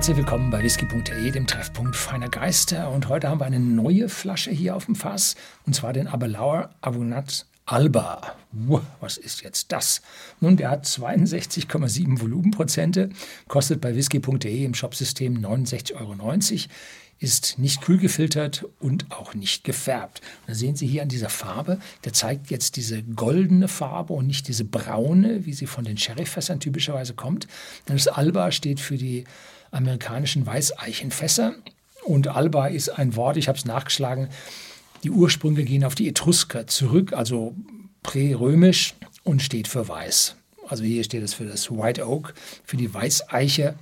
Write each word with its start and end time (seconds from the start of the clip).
Herzlich 0.00 0.16
willkommen 0.16 0.48
bei 0.48 0.62
whisky.de, 0.62 1.30
dem 1.30 1.46
Treffpunkt 1.46 1.94
feiner 1.94 2.30
Geister. 2.30 2.90
Und 2.90 3.10
heute 3.10 3.28
haben 3.28 3.38
wir 3.38 3.44
eine 3.44 3.60
neue 3.60 4.08
Flasche 4.08 4.50
hier 4.50 4.74
auf 4.74 4.86
dem 4.86 4.94
Fass, 4.94 5.36
und 5.66 5.74
zwar 5.74 5.92
den 5.92 6.06
Abelauer 6.06 6.70
Abunat 6.80 7.44
Alba. 7.66 8.34
Was 9.02 9.18
ist 9.18 9.42
jetzt 9.42 9.72
das? 9.72 10.00
Nun, 10.40 10.56
der 10.56 10.70
hat 10.70 10.86
62,7 10.86 12.18
Volumenprozente, 12.18 13.10
kostet 13.46 13.82
bei 13.82 13.94
whisky.de 13.94 14.64
im 14.64 14.72
Shopsystem 14.72 15.36
69,90 15.36 15.94
Euro 15.96 16.14
ist 17.18 17.58
nicht 17.58 17.82
kühl 17.82 17.98
gefiltert 17.98 18.64
und 18.80 19.12
auch 19.12 19.34
nicht 19.34 19.64
gefärbt. 19.64 20.22
da 20.46 20.54
sehen 20.54 20.76
Sie 20.76 20.86
hier 20.86 21.02
an 21.02 21.10
dieser 21.10 21.28
Farbe, 21.28 21.78
der 22.06 22.14
zeigt 22.14 22.50
jetzt 22.50 22.76
diese 22.76 23.02
goldene 23.02 23.68
Farbe 23.68 24.14
und 24.14 24.26
nicht 24.26 24.48
diese 24.48 24.64
braune, 24.64 25.44
wie 25.44 25.52
sie 25.52 25.66
von 25.66 25.84
den 25.84 25.98
Sherryfässern 25.98 26.60
typischerweise 26.60 27.12
kommt. 27.12 27.46
Denn 27.86 27.96
das 27.96 28.08
Alba 28.08 28.50
steht 28.50 28.80
für 28.80 28.96
die 28.96 29.24
amerikanischen 29.70 30.46
Weißeichenfässer 30.46 31.54
und 32.04 32.28
Alba 32.28 32.68
ist 32.68 32.88
ein 32.88 33.16
Wort, 33.16 33.36
ich 33.36 33.48
habe 33.48 33.58
es 33.58 33.64
nachgeschlagen, 33.64 34.28
die 35.02 35.10
Ursprünge 35.10 35.64
gehen 35.64 35.84
auf 35.84 35.94
die 35.94 36.08
Etrusker 36.08 36.66
zurück, 36.66 37.12
also 37.12 37.54
prärömisch 38.02 38.94
und 39.24 39.42
steht 39.42 39.68
für 39.68 39.88
weiß. 39.88 40.36
Also 40.68 40.84
hier 40.84 41.04
steht 41.04 41.22
es 41.22 41.34
für 41.34 41.46
das 41.46 41.70
White 41.70 42.06
Oak, 42.06 42.34
für 42.64 42.76
die 42.76 42.92
Weißeiche 42.92 43.74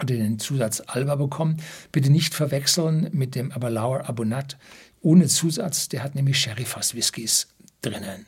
oder 0.00 0.14
den 0.14 0.38
Zusatz 0.38 0.80
Alba 0.86 1.16
bekommen. 1.16 1.60
Bitte 1.90 2.10
nicht 2.10 2.34
verwechseln 2.34 3.08
mit 3.12 3.34
dem 3.34 3.50
Aberlauer 3.50 4.08
Abonat 4.08 4.56
ohne 5.00 5.26
Zusatz. 5.26 5.88
Der 5.88 6.02
hat 6.02 6.14
nämlich 6.14 6.38
Sherry-Fass-Whiskys 6.38 7.48
drinnen. 7.82 8.26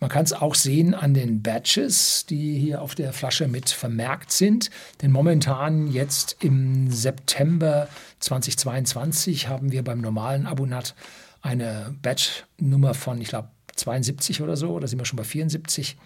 Man 0.00 0.08
kann 0.08 0.24
es 0.24 0.32
auch 0.32 0.54
sehen 0.54 0.94
an 0.94 1.14
den 1.14 1.42
Badges, 1.42 2.26
die 2.26 2.58
hier 2.58 2.80
auf 2.80 2.94
der 2.94 3.12
Flasche 3.12 3.48
mit 3.48 3.68
vermerkt 3.70 4.32
sind. 4.32 4.70
Denn 5.02 5.12
momentan 5.12 5.86
jetzt 5.88 6.36
im 6.40 6.90
September 6.90 7.88
2022 8.20 9.48
haben 9.48 9.72
wir 9.72 9.84
beim 9.84 10.00
normalen 10.00 10.46
Abonat 10.46 10.94
eine 11.42 11.94
Badge-Nummer 12.02 12.94
von, 12.94 13.20
ich 13.20 13.28
glaube, 13.28 13.48
72 13.76 14.42
oder 14.42 14.56
so, 14.56 14.70
oder 14.70 14.88
sind 14.88 14.98
wir 14.98 15.04
schon 15.04 15.16
bei 15.16 15.24
74, 15.24 15.96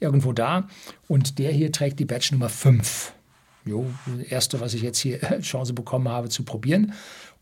irgendwo 0.00 0.32
da. 0.32 0.68
Und 1.08 1.38
der 1.38 1.52
hier 1.52 1.72
trägt 1.72 2.00
die 2.00 2.04
Badge 2.04 2.28
Nummer 2.32 2.48
5 2.48 3.12
jo, 3.64 3.90
das 4.06 4.26
erste, 4.26 4.60
was 4.60 4.74
ich 4.74 4.82
jetzt 4.82 4.98
hier 4.98 5.18
Chance 5.40 5.72
bekommen 5.72 6.08
habe 6.08 6.28
zu 6.28 6.44
probieren. 6.44 6.92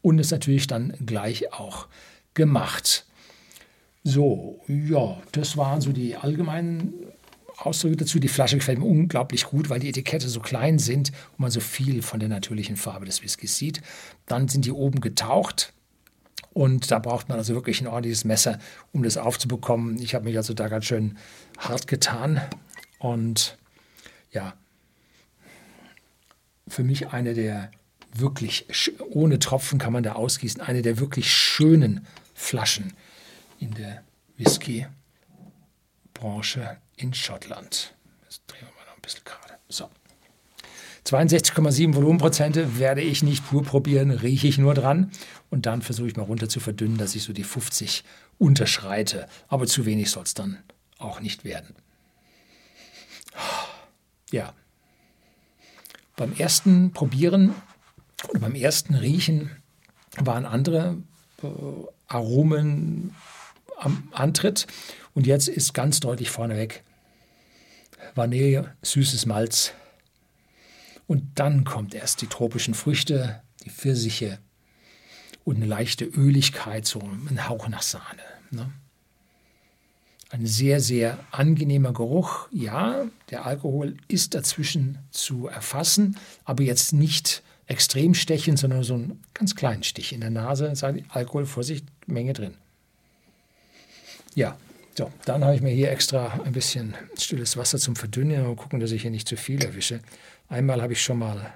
Und 0.00 0.18
es 0.18 0.30
natürlich 0.30 0.66
dann 0.66 0.94
gleich 1.04 1.52
auch 1.52 1.86
gemacht. 2.34 3.06
So, 4.04 4.60
ja, 4.66 5.20
das 5.30 5.56
waren 5.56 5.80
so 5.80 5.92
die 5.92 6.16
allgemeinen 6.16 6.92
Ausdrücke 7.56 7.98
dazu. 7.98 8.18
Die 8.18 8.28
Flasche 8.28 8.56
gefällt 8.56 8.78
mir 8.78 8.86
unglaublich 8.86 9.44
gut, 9.44 9.70
weil 9.70 9.78
die 9.78 9.88
Etikette 9.88 10.28
so 10.28 10.40
klein 10.40 10.78
sind 10.78 11.12
und 11.32 11.40
man 11.40 11.50
so 11.50 11.60
viel 11.60 12.02
von 12.02 12.18
der 12.18 12.28
natürlichen 12.28 12.76
Farbe 12.76 13.06
des 13.06 13.22
Whiskys 13.22 13.56
sieht. 13.56 13.80
Dann 14.26 14.48
sind 14.48 14.64
die 14.64 14.72
oben 14.72 15.00
getaucht. 15.00 15.72
Und 16.52 16.90
da 16.90 16.98
braucht 16.98 17.28
man 17.28 17.38
also 17.38 17.54
wirklich 17.54 17.80
ein 17.80 17.86
ordentliches 17.86 18.24
Messer, 18.24 18.58
um 18.92 19.02
das 19.02 19.16
aufzubekommen. 19.16 19.98
Ich 20.02 20.14
habe 20.14 20.24
mich 20.24 20.36
also 20.36 20.52
da 20.52 20.68
ganz 20.68 20.84
schön 20.84 21.16
hart 21.58 21.86
getan. 21.86 22.40
Und 22.98 23.56
ja, 24.32 24.54
für 26.68 26.82
mich 26.82 27.08
eine 27.08 27.34
der 27.34 27.70
wirklich, 28.14 28.66
ohne 29.08 29.38
Tropfen 29.38 29.78
kann 29.78 29.92
man 29.92 30.02
da 30.02 30.12
ausgießen, 30.12 30.60
eine 30.60 30.82
der 30.82 30.98
wirklich 30.98 31.32
schönen 31.32 32.06
Flaschen 32.34 32.92
in 33.62 33.72
der 33.74 34.02
Whisky-Branche 34.36 36.78
in 36.96 37.14
Schottland. 37.14 37.94
Das 38.24 38.44
drehen 38.46 38.62
wir 38.62 38.74
mal 38.76 38.86
noch 38.86 38.96
ein 38.96 39.02
bisschen 39.02 39.22
gerade. 39.24 39.54
So. 39.68 39.88
62,7 41.06 41.94
Volumenprozente 41.94 42.78
werde 42.78 43.02
ich 43.02 43.22
nicht 43.22 43.48
pur 43.48 43.62
probieren, 43.62 44.10
rieche 44.10 44.48
ich 44.48 44.58
nur 44.58 44.74
dran. 44.74 45.12
Und 45.50 45.66
dann 45.66 45.82
versuche 45.82 46.08
ich 46.08 46.16
mal 46.16 46.24
runter 46.24 46.48
zu 46.48 46.58
verdünnen, 46.58 46.98
dass 46.98 47.14
ich 47.14 47.22
so 47.22 47.32
die 47.32 47.44
50 47.44 48.02
unterschreite. 48.38 49.28
Aber 49.48 49.66
zu 49.66 49.86
wenig 49.86 50.10
soll 50.10 50.24
es 50.24 50.34
dann 50.34 50.58
auch 50.98 51.20
nicht 51.20 51.44
werden. 51.44 51.76
Ja, 54.32 54.54
beim 56.16 56.32
ersten 56.32 56.92
Probieren 56.92 57.54
oder 58.28 58.40
beim 58.40 58.56
ersten 58.56 58.94
Riechen 58.94 59.50
waren 60.16 60.46
andere 60.46 60.96
äh, 61.42 61.46
Aromen 62.08 63.14
am 63.84 64.08
Antritt 64.12 64.66
und 65.14 65.26
jetzt 65.26 65.48
ist 65.48 65.74
ganz 65.74 66.00
deutlich 66.00 66.30
vorneweg 66.30 66.82
Vanille, 68.14 68.74
süßes 68.82 69.26
Malz 69.26 69.72
und 71.06 71.24
dann 71.34 71.64
kommt 71.64 71.94
erst 71.94 72.22
die 72.22 72.26
tropischen 72.26 72.74
Früchte, 72.74 73.42
die 73.64 73.70
Pfirsiche 73.70 74.38
und 75.44 75.56
eine 75.56 75.66
leichte 75.66 76.04
Öligkeit, 76.04 76.86
so 76.86 77.00
ein 77.00 77.48
Hauch 77.48 77.68
nach 77.68 77.82
Sahne. 77.82 78.22
Ne? 78.50 78.70
Ein 80.30 80.46
sehr, 80.46 80.80
sehr 80.80 81.18
angenehmer 81.30 81.92
Geruch. 81.92 82.48
Ja, 82.50 83.04
der 83.30 83.44
Alkohol 83.44 83.98
ist 84.08 84.34
dazwischen 84.34 84.98
zu 85.10 85.46
erfassen, 85.46 86.16
aber 86.44 86.62
jetzt 86.62 86.92
nicht 86.94 87.42
extrem 87.66 88.14
stechend, 88.14 88.58
sondern 88.58 88.82
so 88.82 88.94
einen 88.94 89.22
ganz 89.34 89.54
kleinen 89.54 89.82
Stich 89.82 90.12
in 90.12 90.20
der 90.20 90.30
Nase. 90.30 90.72
Alkohol, 91.10 91.44
Vorsicht, 91.44 91.86
Menge 92.06 92.32
drin. 92.32 92.54
Ja, 94.34 94.56
so, 94.94 95.10
dann 95.24 95.44
habe 95.44 95.54
ich 95.54 95.62
mir 95.62 95.70
hier 95.70 95.90
extra 95.90 96.40
ein 96.44 96.52
bisschen 96.52 96.94
stilles 97.18 97.56
Wasser 97.56 97.78
zum 97.78 97.96
Verdünnen 97.96 98.44
und 98.46 98.56
gucken, 98.56 98.80
dass 98.80 98.92
ich 98.92 99.02
hier 99.02 99.10
nicht 99.10 99.26
zu 99.26 99.36
viel 99.36 99.62
erwische. 99.64 100.00
Einmal 100.48 100.82
habe 100.82 100.92
ich 100.92 101.02
schon 101.02 101.18
mal 101.18 101.52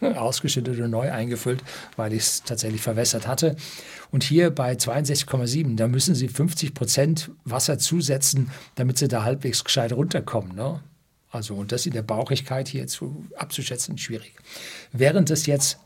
ausgeschüttet 0.00 0.78
und 0.80 0.90
neu 0.90 1.10
eingefüllt, 1.10 1.62
weil 1.96 2.12
ich 2.12 2.22
es 2.22 2.42
tatsächlich 2.42 2.82
verwässert 2.82 3.26
hatte. 3.26 3.56
Und 4.10 4.22
hier 4.22 4.50
bei 4.50 4.72
62,7, 4.72 5.76
da 5.76 5.88
müssen 5.88 6.14
Sie 6.14 6.28
50 6.28 6.74
Prozent 6.74 7.30
Wasser 7.44 7.78
zusetzen, 7.78 8.50
damit 8.74 8.98
Sie 8.98 9.08
da 9.08 9.24
halbwegs 9.24 9.64
gescheit 9.64 9.92
runterkommen. 9.92 10.54
Ne? 10.54 10.80
Also, 11.30 11.54
und 11.54 11.72
das 11.72 11.86
in 11.86 11.92
der 11.92 12.02
Bauchigkeit 12.02 12.68
hier 12.68 12.86
zu, 12.86 13.24
abzuschätzen, 13.36 13.96
schwierig. 13.98 14.34
Während 14.92 15.30
es 15.30 15.46
jetzt 15.46 15.78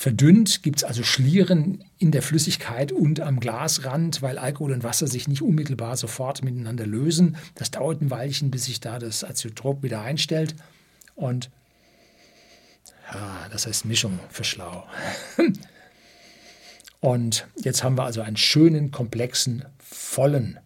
verdünnt, 0.00 0.62
gibt 0.62 0.78
es 0.78 0.84
also 0.84 1.02
Schlieren 1.02 1.84
in 1.98 2.10
der 2.10 2.22
Flüssigkeit 2.22 2.90
und 2.90 3.20
am 3.20 3.38
Glasrand, 3.38 4.22
weil 4.22 4.38
Alkohol 4.38 4.72
und 4.72 4.82
Wasser 4.82 5.06
sich 5.06 5.28
nicht 5.28 5.42
unmittelbar 5.42 5.94
sofort 5.98 6.42
miteinander 6.42 6.86
lösen. 6.86 7.36
Das 7.54 7.70
dauert 7.70 8.00
ein 8.00 8.10
Weilchen, 8.10 8.50
bis 8.50 8.64
sich 8.64 8.80
da 8.80 8.98
das 8.98 9.24
Azeotrop 9.24 9.82
wieder 9.82 10.00
einstellt. 10.00 10.54
Und 11.16 11.50
ja, 13.12 13.46
das 13.52 13.66
heißt 13.66 13.84
Mischung 13.84 14.18
für 14.30 14.42
schlau. 14.42 14.86
Und 17.00 17.46
jetzt 17.56 17.84
haben 17.84 17.98
wir 17.98 18.04
also 18.04 18.22
einen 18.22 18.38
schönen, 18.38 18.92
komplexen, 18.92 19.66
vollen, 19.78 20.58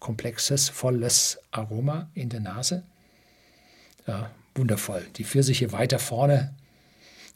komplexes, 0.00 0.70
volles 0.70 1.38
Aroma 1.52 2.10
in 2.14 2.30
der 2.30 2.40
Nase. 2.40 2.82
Ja, 4.08 4.32
wundervoll. 4.56 5.06
Die 5.14 5.24
Pfirsiche 5.24 5.70
weiter 5.70 6.00
vorne, 6.00 6.52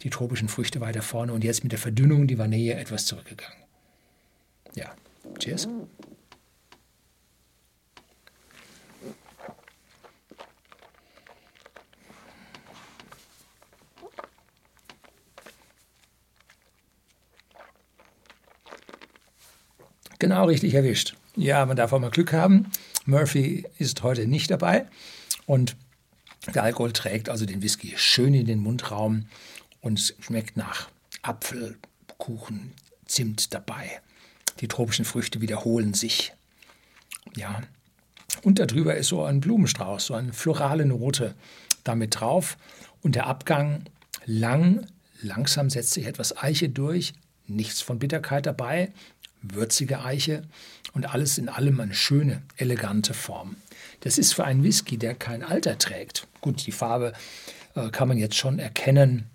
die 0.02 0.10
tropischen 0.10 0.48
Früchte 0.48 0.80
weiter 0.80 1.02
vorne 1.02 1.32
und 1.32 1.44
jetzt 1.44 1.62
mit 1.62 1.72
der 1.72 1.78
Verdünnung 1.78 2.26
die 2.26 2.38
Vanille 2.38 2.74
etwas 2.74 3.06
zurückgegangen. 3.06 3.58
Ja, 4.74 4.94
cheers. 5.38 5.68
Genau 20.20 20.46
richtig 20.46 20.74
erwischt. 20.74 21.16
Ja, 21.36 21.64
man 21.64 21.76
darf 21.76 21.92
auch 21.92 22.00
mal 22.00 22.10
Glück 22.10 22.32
haben. 22.32 22.70
Murphy 23.06 23.64
ist 23.78 24.02
heute 24.02 24.26
nicht 24.26 24.50
dabei 24.50 24.86
und 25.46 25.76
der 26.54 26.64
Alkohol 26.64 26.92
trägt 26.92 27.28
also 27.28 27.46
den 27.46 27.62
Whisky 27.62 27.94
schön 27.96 28.34
in 28.34 28.46
den 28.46 28.58
Mundraum 28.58 29.26
und 29.88 30.14
schmeckt 30.20 30.58
nach 30.58 30.90
Apfel, 31.22 31.78
Kuchen, 32.18 32.74
Zimt 33.06 33.54
dabei. 33.54 34.02
Die 34.60 34.68
tropischen 34.68 35.06
Früchte 35.06 35.40
wiederholen 35.40 35.94
sich. 35.94 36.34
Ja. 37.34 37.62
Und 38.42 38.58
darüber 38.58 38.96
ist 38.96 39.08
so 39.08 39.24
ein 39.24 39.40
Blumenstrauß, 39.40 40.04
so 40.04 40.14
eine 40.14 40.34
florale 40.34 40.84
Note 40.84 41.34
damit 41.84 42.20
drauf. 42.20 42.58
Und 43.00 43.14
der 43.14 43.26
Abgang 43.26 43.84
lang, 44.26 44.86
langsam 45.22 45.70
setzt 45.70 45.94
sich 45.94 46.04
etwas 46.04 46.36
Eiche 46.36 46.68
durch, 46.68 47.14
nichts 47.46 47.80
von 47.80 47.98
Bitterkeit 47.98 48.44
dabei, 48.44 48.92
würzige 49.40 50.04
Eiche 50.04 50.42
und 50.92 51.14
alles 51.14 51.38
in 51.38 51.48
allem 51.48 51.80
eine 51.80 51.94
schöne, 51.94 52.42
elegante 52.58 53.14
Form. 53.14 53.56
Das 54.00 54.18
ist 54.18 54.34
für 54.34 54.44
einen 54.44 54.64
Whisky, 54.64 54.98
der 54.98 55.14
kein 55.14 55.42
Alter 55.42 55.78
trägt. 55.78 56.26
Gut, 56.42 56.66
die 56.66 56.72
Farbe 56.72 57.14
äh, 57.74 57.88
kann 57.88 58.08
man 58.08 58.18
jetzt 58.18 58.36
schon 58.36 58.58
erkennen, 58.58 59.30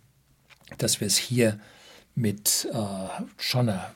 dass 0.78 1.00
wir 1.00 1.08
es 1.08 1.18
hier 1.18 1.60
mit 2.16 2.68
äh, 2.72 3.24
schon 3.38 3.70
einer 3.70 3.94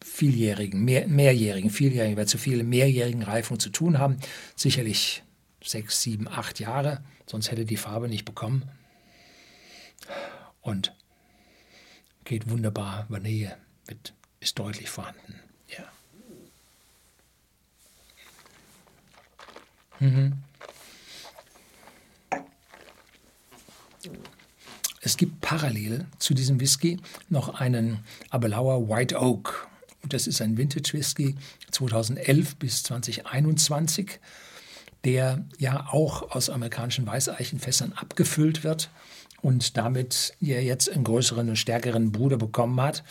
vieljährigen, 0.00 0.84
mehr, 0.84 1.06
mehrjährigen, 1.06 1.70
vieljährigen, 1.70 2.16
weil 2.16 2.26
zu 2.26 2.38
viele 2.38 2.64
mehrjährigen 2.64 3.22
Reifung 3.22 3.58
zu 3.60 3.70
tun 3.70 3.98
haben. 3.98 4.18
Sicherlich 4.56 5.22
sechs, 5.62 6.02
sieben, 6.02 6.28
acht 6.28 6.60
Jahre, 6.60 7.02
sonst 7.26 7.50
hätte 7.50 7.64
die 7.64 7.76
Farbe 7.76 8.08
nicht 8.08 8.24
bekommen. 8.24 8.68
Und 10.60 10.94
geht 12.24 12.50
wunderbar, 12.50 13.06
Vanille 13.08 13.56
mit, 13.88 14.12
ist 14.40 14.58
deutlich 14.58 14.90
vorhanden. 14.90 15.40
Ja. 15.68 15.84
Mhm. 20.00 20.42
Es 25.08 25.16
gibt 25.16 25.40
parallel 25.40 26.04
zu 26.18 26.34
diesem 26.34 26.60
Whisky 26.60 26.98
noch 27.30 27.60
einen 27.60 28.00
Abelauer 28.28 28.90
White 28.90 29.18
Oak. 29.18 29.66
Das 30.06 30.26
ist 30.26 30.42
ein 30.42 30.58
Vintage 30.58 30.92
Whisky 30.92 31.34
2011 31.70 32.56
bis 32.56 32.82
2021, 32.82 34.20
der 35.04 35.46
ja 35.56 35.86
auch 35.90 36.32
aus 36.32 36.50
amerikanischen 36.50 37.06
Weißeichenfässern 37.06 37.94
abgefüllt 37.94 38.64
wird 38.64 38.90
und 39.40 39.78
damit 39.78 40.34
ja 40.40 40.58
jetzt 40.58 40.90
einen 40.90 41.04
größeren 41.04 41.48
und 41.48 41.56
stärkeren 41.56 42.12
Bruder 42.12 42.36
bekommen 42.36 42.78
hat. 42.78 43.02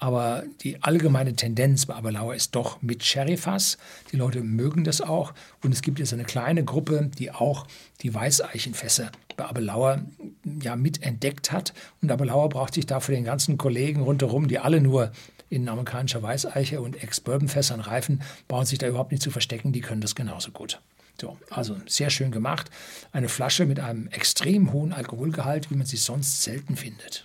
Aber 0.00 0.42
die 0.62 0.82
allgemeine 0.82 1.36
Tendenz 1.36 1.86
bei 1.86 1.94
Aberlauer 1.94 2.34
ist 2.34 2.56
doch 2.56 2.82
mit 2.82 3.04
Sherryfass. 3.04 3.78
Die 4.10 4.16
Leute 4.16 4.42
mögen 4.42 4.82
das 4.82 5.00
auch. 5.00 5.32
Und 5.62 5.70
es 5.70 5.80
gibt 5.80 6.00
jetzt 6.00 6.12
eine 6.12 6.24
kleine 6.24 6.64
Gruppe, 6.64 7.08
die 7.16 7.30
auch 7.30 7.68
die 8.02 8.12
Weißeichenfässer 8.12 9.12
bei 9.36 9.44
Aberlauer 9.44 10.02
ja 10.62 10.76
mitentdeckt 10.76 11.52
hat. 11.52 11.72
Und 12.02 12.10
Aberlauer 12.10 12.48
braucht 12.48 12.74
sich 12.74 12.86
da 12.86 13.00
für 13.00 13.12
den 13.12 13.24
ganzen 13.24 13.58
Kollegen 13.58 14.02
rundherum, 14.02 14.48
die 14.48 14.58
alle 14.58 14.80
nur 14.80 15.12
in 15.50 15.68
amerikanischer 15.68 16.22
Weißeiche 16.22 16.80
und 16.80 17.02
Ex-Bourbon-Fässern 17.02 17.80
reifen, 17.80 18.22
brauchen 18.48 18.66
sich 18.66 18.78
da 18.78 18.88
überhaupt 18.88 19.12
nicht 19.12 19.22
zu 19.22 19.30
verstecken. 19.30 19.72
Die 19.72 19.80
können 19.80 20.00
das 20.00 20.14
genauso 20.14 20.50
gut. 20.50 20.80
So, 21.20 21.38
also 21.50 21.76
sehr 21.86 22.10
schön 22.10 22.32
gemacht. 22.32 22.70
Eine 23.12 23.28
Flasche 23.28 23.66
mit 23.66 23.78
einem 23.78 24.08
extrem 24.08 24.72
hohen 24.72 24.92
Alkoholgehalt, 24.92 25.70
wie 25.70 25.76
man 25.76 25.86
sie 25.86 25.96
sonst 25.96 26.42
selten 26.42 26.76
findet. 26.76 27.24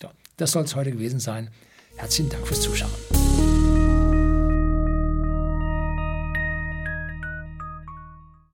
So, 0.00 0.08
das 0.36 0.52
soll 0.52 0.64
es 0.64 0.76
heute 0.76 0.92
gewesen 0.92 1.20
sein. 1.20 1.48
Herzlichen 1.96 2.30
Dank 2.30 2.46
fürs 2.46 2.60
Zuschauen. 2.60 3.19